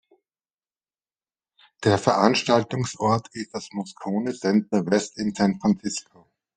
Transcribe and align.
Der 1.83 1.99
Veranstaltungsort 1.99 3.27
ist 3.33 3.53
das 3.53 3.71
Moscone 3.71 4.33
Center 4.33 4.83
West 4.87 5.19
in 5.19 5.35
San 5.35 5.59
Francisco. 5.59 6.25